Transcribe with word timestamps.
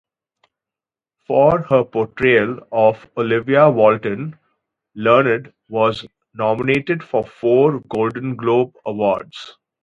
For 1.27 1.61
her 1.61 1.83
portrayal 1.83 2.67
of 2.71 3.07
Olivia 3.17 3.69
Walton, 3.69 4.35
Learned 4.95 5.53
was 5.69 6.07
nominated 6.33 7.03
for 7.03 7.23
four 7.23 7.81
Golden 7.81 8.35
Globe 8.35 8.73
Awards. 8.83 9.59